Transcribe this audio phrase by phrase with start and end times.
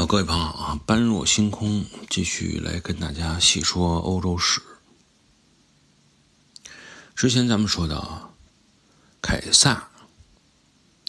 [0.00, 4.62] 好，各位朋友啊，般若星空继续来跟大家细说欧洲史。
[7.14, 8.32] 之前咱们说到，
[9.20, 9.90] 凯撒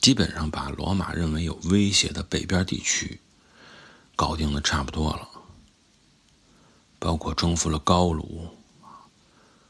[0.01, 3.21] 基本上把罗马认为有威胁的北边地区
[4.17, 5.25] 搞定的差不多了，
[6.99, 8.49] 包括征服了高卢，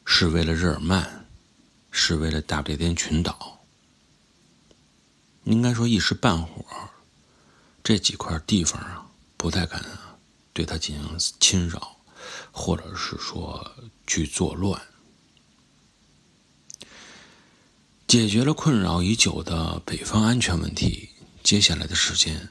[0.04, 1.28] 是为了日耳曼，
[1.92, 3.62] 是为了大不列颠群岛，
[5.44, 6.90] 应该说一时半会儿，
[7.84, 9.10] 这几块地方啊。
[9.42, 9.84] 不太敢
[10.54, 11.98] 对他进行侵扰，
[12.52, 13.72] 或者是说
[14.06, 14.80] 去作乱。
[18.08, 21.10] 解决了困扰已久的北方安全问题，
[21.42, 22.50] 接下来的时间，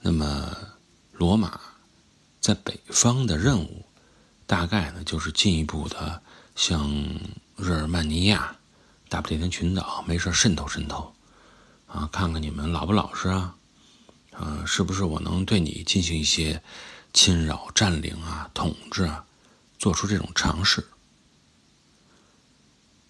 [0.00, 0.56] 那么
[1.10, 1.60] 罗马
[2.40, 3.84] 在北方的任务，
[4.46, 6.22] 大概呢就是进一步的
[6.54, 6.88] 向
[7.56, 8.56] 日耳曼尼亚、
[9.08, 11.12] 大不列颠群岛没事渗透渗透，
[11.88, 13.56] 啊，看看你们老不老实啊。
[14.40, 16.62] 呃，是不是我能对你进行一些
[17.12, 19.24] 侵扰、占领啊、统治啊，
[19.80, 20.86] 做出这种尝试？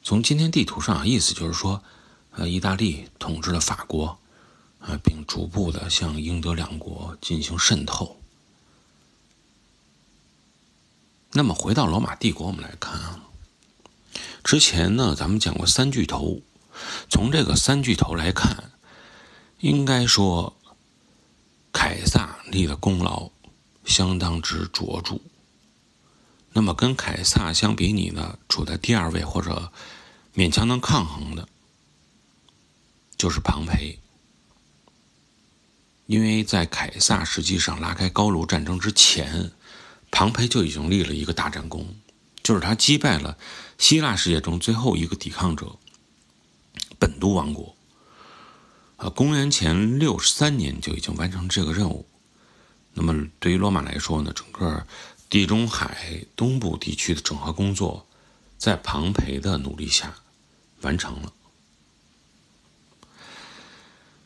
[0.02, 1.82] 从今天地图上意思就是说，
[2.30, 4.18] 呃，意大利统治了法国，
[4.80, 8.16] 啊，并逐步的向英德两国进行渗透。
[11.32, 13.20] 那么回到罗马帝国，我们来看啊，
[14.42, 16.40] 之前呢，咱们讲过三巨头，
[17.10, 18.72] 从这个三巨头来看，
[19.60, 20.54] 应该说。
[22.50, 23.30] 立的功劳
[23.84, 25.18] 相当之卓著。
[26.52, 29.70] 那么跟凯撒相比拟呢，处在第二位或者
[30.34, 31.48] 勉强能抗衡的，
[33.16, 33.98] 就是庞培。
[36.06, 39.52] 因为在凯撒实际上拉开高卢战争之前，
[40.10, 41.94] 庞培就已经立了一个大战功，
[42.42, 43.36] 就是他击败了
[43.76, 45.76] 希腊世界中最后一个抵抗者——
[46.98, 47.76] 本都王国。
[48.96, 52.08] 啊，公元前六十三年就已经完成这个任务。
[53.00, 54.84] 那么，对于罗马来说呢，整个
[55.30, 58.04] 地中海东部地区的整合工作，
[58.58, 60.16] 在庞培的努力下
[60.80, 61.32] 完成了。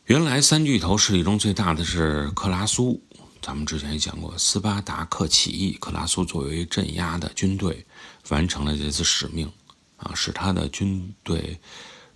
[0.05, 2.99] 原来三巨头势力中最大的是克拉苏，
[3.43, 7.85] 咱们之前也讲过，斯巴达克起义，克拉苏作为镇压的军队，
[8.29, 9.51] 完成了这次使命，
[9.97, 11.59] 啊，使他的军队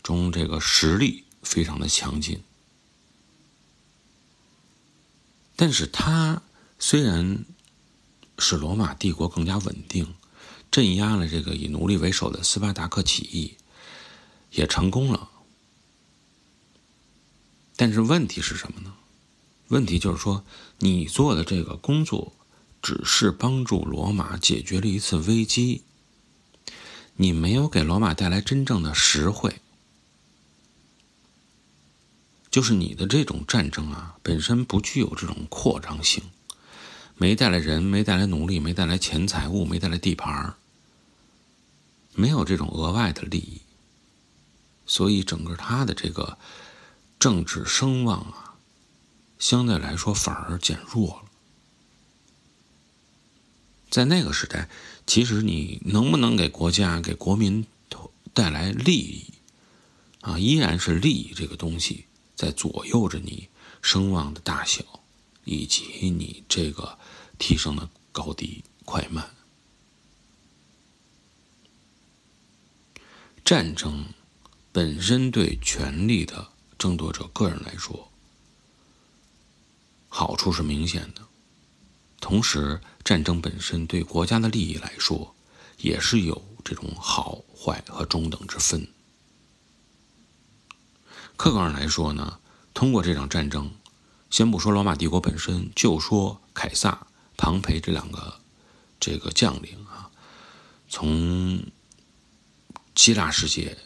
[0.02, 2.42] 中这个实力非常的强劲。
[5.60, 6.40] 但是他
[6.80, 7.46] 虽然
[8.38, 10.14] 使罗马帝国更加稳定，
[10.70, 13.56] 镇压了这个以奴隶为首的斯巴达克起义，
[14.52, 15.30] 也成功了。
[17.76, 18.94] 但是问题是什么呢？
[19.70, 20.46] 问题就是说，
[20.80, 22.34] 你做的这个工作
[22.82, 25.84] 只是帮助罗马解决了一次危机，
[27.16, 29.60] 你没有给罗马带来真正的实惠。
[32.50, 36.24] 就是你的这种战争啊，本身不具有这种扩张性，
[37.18, 40.56] 没带来人，没带来奴隶，没带来钱财物，没带来地盘
[42.14, 43.62] 没有这种额外的利益，
[44.86, 46.38] 所以整个他的这个
[47.20, 48.56] 政治声望啊，
[49.40, 51.24] 相对来说反而减弱了。
[53.90, 54.70] 在那个时代，
[55.06, 57.66] 其实你能不能给国家、给国民
[58.34, 59.26] 带来利益
[60.22, 62.06] 啊，依然是利益这个东西。
[62.36, 63.50] 在左右着你
[63.82, 64.84] 声望的大小，
[65.48, 67.00] 以及你这个
[67.40, 69.34] 提升的高低快慢。
[73.46, 74.06] 战争
[74.74, 78.12] 本身对权力的争夺者个人来说，
[80.10, 81.22] 好处是明显的；
[82.20, 85.34] 同时，战争本身对国家的利益来说，
[85.78, 88.86] 也是有这种好坏和中等之分。
[91.38, 92.42] 客观上来说呢，
[92.74, 93.72] 通过这场战争，
[94.30, 98.40] 先不说罗马帝国本身，就说凯撒、庞培这两个
[99.00, 100.10] 这个将领啊，
[100.90, 101.62] 从
[102.96, 103.78] 希腊世界、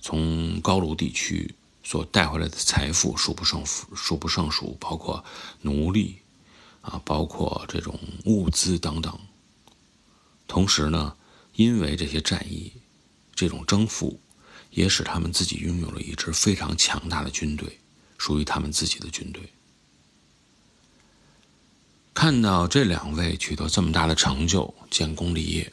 [0.00, 5.24] 从高卢地区所带回来的财富数不胜数数不胜数，包括
[5.62, 6.18] 奴隶
[6.80, 9.18] 啊，包括这种物资等等。
[10.46, 11.16] 同时呢，
[11.54, 12.72] 因为这些战役、
[13.34, 14.20] 这种征服。
[14.70, 17.80] 也使他们自己拥有了一支非常强大的军队，
[18.18, 19.42] 属于他们自己的军队。
[22.20, 25.70] 看到这两位取得这么大的成就，建功立业，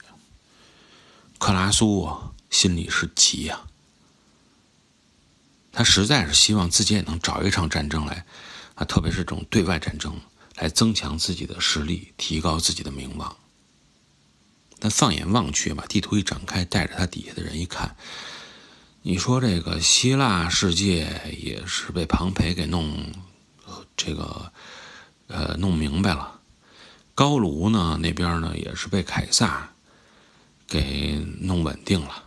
[1.40, 3.62] 克拉苏啊，心里是急呀。
[5.72, 8.28] 他实在是希望自己也能找一场战争来，
[8.76, 10.16] 啊，特别是这种对外战争，
[10.58, 13.36] 来增强自己的实力，提高自己的名望。
[14.78, 17.96] 但放眼望去，把地图一展开，带着他底下的人一看。
[19.02, 23.12] 你说这个希腊世界也是被庞培给弄，
[23.98, 24.52] 这个
[25.26, 26.35] 呃弄明白了，
[27.16, 29.72] 高卢呢那边呢也是被凯撒
[30.68, 32.26] 给弄稳定了，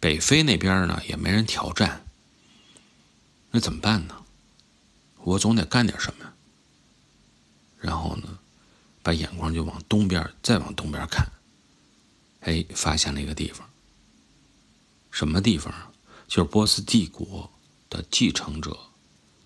[0.00, 2.06] 北非那边呢也没人挑战，
[3.50, 4.24] 那怎么办呢？
[5.24, 6.24] 我总得干点什么。
[7.80, 8.38] 然后呢，
[9.02, 11.30] 把眼光就往东边，再往东边看，
[12.40, 13.68] 哎，发现了一个地方。
[15.10, 15.92] 什么地方？
[16.26, 17.50] 就是波斯帝国
[17.90, 18.76] 的继承者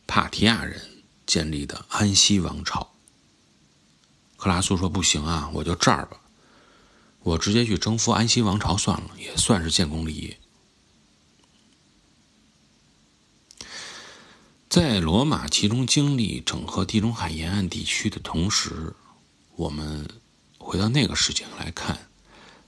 [0.07, 2.93] 帕提亚人建立的安息王朝。
[4.43, 6.17] 克拉苏说：“不行啊，我就这儿吧，
[7.21, 10.37] 我直接去征服安息王朝算了，也算是建功立业。”
[14.69, 18.97] 在罗马集中精力整合地中海沿岸地区的同时，
[19.55, 20.09] 我们
[20.59, 22.09] 回到那个时间来看，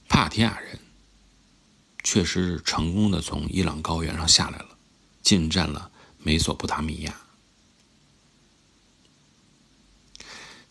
[0.07, 0.79] 帕提亚人
[2.05, 4.77] 确实是成功的从伊朗高原上下来了，
[5.21, 7.24] 进占了美索不达米亚。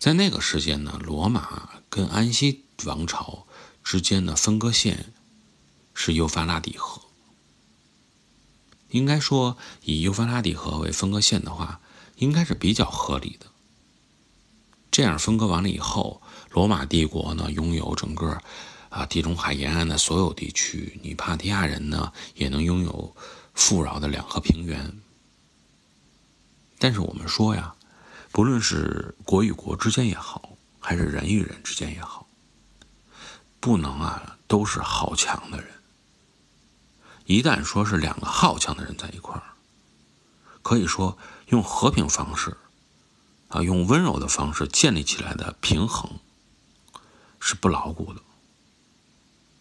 [0.04, 3.46] 在那个时间呢，罗马跟安息王朝
[3.82, 5.14] 之间的分割线
[5.94, 7.00] 是幼发拉底河。
[8.90, 11.80] 应该说，以幼发拉底河为分割线的话，
[12.16, 13.46] 应该是比较合理的。
[14.90, 18.42] 这样分割完了以后，罗马帝国呢拥有整个
[18.90, 23.16] 啊地中海沿岸的所有地区，你帕提亚人呢也能拥有
[23.54, 25.00] 富饶的两河平原。
[26.78, 27.74] 但是我们说呀，
[28.34, 32.26] 不论是国与国之间也好，还是人与人之间也好，
[33.60, 35.70] 不能啊都是好强的人。
[37.26, 39.54] 一旦说是两个好强的人在一块儿，
[40.62, 41.16] 可以说
[41.50, 42.56] 用和平方式，
[43.50, 46.18] 啊，用温柔的方式建立起来的平衡
[47.38, 48.20] 是不牢固的，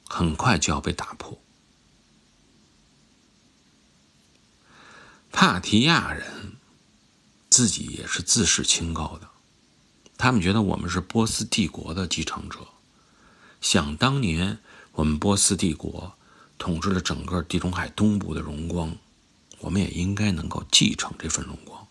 [0.10, 1.40] 很快就要被打破。
[5.32, 6.58] 帕提亚人
[7.54, 9.30] 自己也是自视清高的，
[10.18, 12.58] 他们觉得我们是波斯帝国的继承者，
[13.62, 14.58] 想当年
[14.94, 16.16] 我们波斯帝国。
[16.60, 18.96] 统治了整个地中海东部的荣光，
[19.60, 21.86] 我们也应该能够继承这份荣光。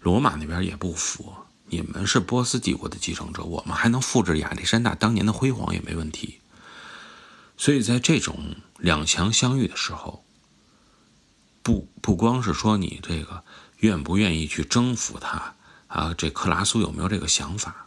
[0.00, 1.32] 罗马那边也不服，
[1.66, 6.40] 你们是波斯帝国的继承者，我们还能复制亚历山大当年的辉煌也没问题。
[7.56, 10.24] 所以在这种两强相遇的时候，
[11.62, 13.44] 不不光是说你这个
[13.78, 15.54] 愿不愿意去征服他
[15.88, 17.86] 啊，这克拉苏有没有这个想法？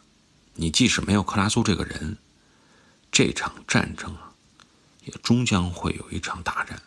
[0.55, 2.17] 你即使没有克拉苏这个人，
[3.11, 4.27] 这场战争啊。
[5.03, 6.79] 也终将会有一场大战。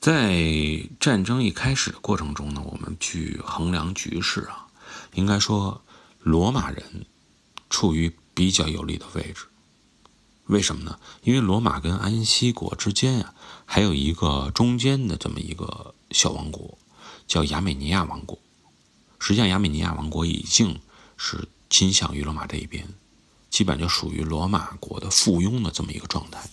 [0.00, 4.66] 在战争一开始的过程中呢，我们去衡量局势啊，
[5.12, 5.84] 应该说
[6.18, 7.06] 罗马人
[7.70, 9.46] 处于比较有利的位置。
[10.46, 10.98] 为什么呢？
[11.22, 16.76] 因为罗马跟安息国之间啊，还有一个中间的这么一个小王国，
[17.26, 18.38] 叫亚美尼亚王国。
[19.18, 20.80] 实际上，亚美尼亚王国已经
[21.16, 22.86] 是倾向于罗马这一边。
[23.48, 26.50] 基本就属于罗马国的附庸的这么一个状态。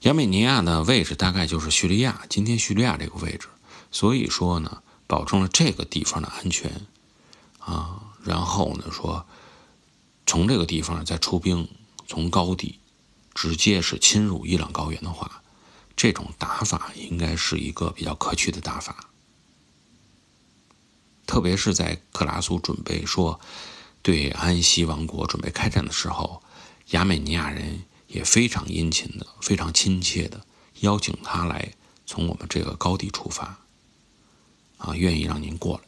[0.00, 3.48] 亚美尼亚的位置大概就是叙利亚，今天叙利亚这个位置，
[3.92, 6.86] 所以说呢，保证了这个地方的安全
[7.58, 8.00] 啊。
[8.24, 9.26] 然后呢，说
[10.28, 11.66] 从这个地方再出兵，
[12.06, 12.78] 从高地
[13.32, 15.42] 直接是侵入伊朗高原的话，
[15.96, 19.08] 这种打法应该是一个比较可取的打法。
[21.26, 23.40] 特别是在克拉苏准备说。
[24.00, 26.40] 对安息王国准备开战的时候，
[26.90, 30.46] 亚美尼亚人也非常殷勤的、非常亲切的
[30.80, 31.74] 邀请他来
[32.06, 33.58] 从我们这个高地出发，
[34.78, 35.87] 啊，愿意让您过来。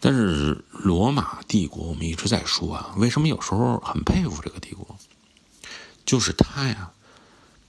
[0.00, 4.98] 但是罗马帝国，我们一直在说啊，为什么有时候很佩服这个帝国？
[6.04, 6.92] 就是他呀，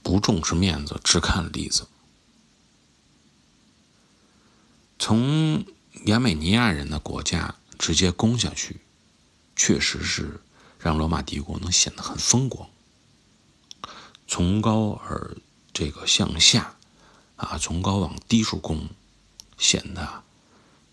[0.02, 1.86] 不重视面子，只看里子，
[4.98, 5.64] 从。
[6.06, 8.80] 亚美尼亚人的国家直接攻下去，
[9.54, 10.40] 确实是
[10.80, 12.68] 让罗马帝国能显得很风光。
[14.26, 15.36] 从高而
[15.72, 16.74] 这个向下，
[17.36, 18.88] 啊，从高往低处攻，
[19.58, 20.24] 显得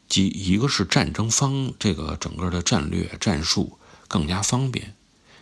[0.10, 4.96] 即一个是战争方这个整个的战略战术更加方便，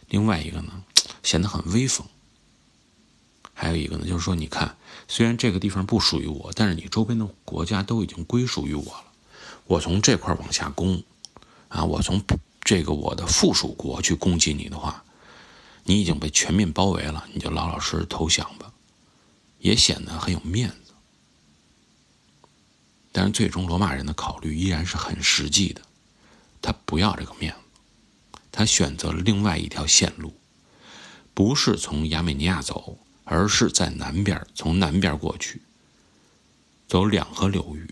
[0.10, 0.84] 另外一个呢
[1.24, 2.06] 显得很威风。
[3.54, 9.06] 还有一个呢，就是说，你看，虽然这个地方不属于我，但是你周边的国家都已经归属于我了。
[9.66, 11.02] 我从这块往下攻，
[11.70, 12.22] 啊，我从
[12.62, 15.04] 这个我的附属国去攻击你的话，
[15.86, 18.72] 你已经被全面包围了，你就老老实实投降吧，
[19.60, 20.87] 也显得很有面子。
[23.18, 25.82] 但是最终罗马人的考虑依然是很实际的，
[26.62, 30.40] 他不要这个面子，他选择了另外一条线路，
[31.34, 35.64] 不是从亚美尼亚走，而是在南边，从南边过去，
[36.88, 37.92] 走两河流域，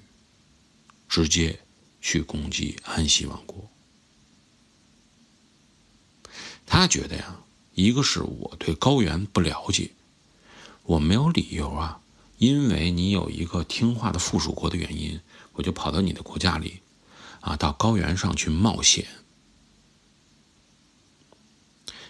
[1.09, 1.59] 直接
[1.99, 3.67] 去攻击安息王国。
[6.67, 7.39] 他觉得呀，
[7.73, 9.89] 一个是我对高原不了解，
[10.83, 11.99] 我没有理由啊，
[12.37, 15.19] 因为你有一个听话的附属国的原因，
[15.53, 16.81] 我就跑到你的国家里，
[17.39, 19.07] 啊，到高原上去冒险。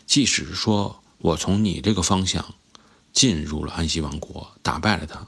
[0.05, 2.55] 即使说我从你这个方向
[3.11, 5.27] 进入了安息王国，打败了他，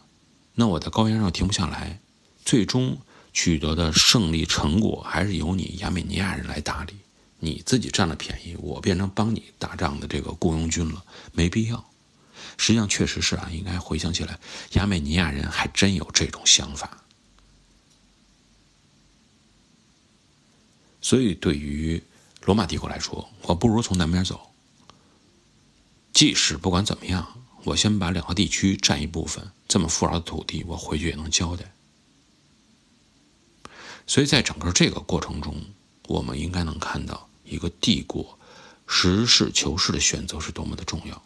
[0.55, 1.99] 那我在高原上停不下来，
[2.43, 2.97] 最终
[3.33, 6.93] 取得的胜利成果还是由你亚美尼亚人来打理。
[7.39, 11.87] 你自己占了便宜，我变成帮你打仗的这个雇佣军了，没必要。
[12.57, 14.39] 实际上确实是啊，应该回想起来，
[14.71, 17.03] 亚美尼亚人还真有这种想法。
[21.01, 22.03] 所以对于
[22.43, 24.51] 罗马帝国来说，我不如从南边走。
[26.11, 31.71] 即使不管怎么样，我先把两个地区占一部分，这么富饶的土地，我回去也能交代。
[34.07, 35.63] 所以在整个这个过程中，
[36.07, 38.39] 我们应该能看到一个帝国
[38.87, 41.21] 实事求是的选择是多么的重要。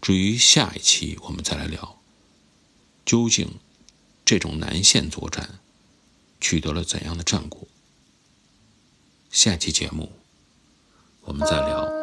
[0.00, 1.98] 至于下一期我们再来聊，
[3.04, 3.58] 究竟
[4.24, 5.58] 这种南线作战
[6.40, 7.66] 取得了怎样的战果？
[9.30, 10.12] 下期节目
[11.22, 11.97] 我们再聊。